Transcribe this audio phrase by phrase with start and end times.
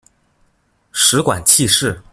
[0.91, 2.01] 食管憩室。